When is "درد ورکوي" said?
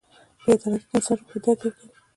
1.43-1.87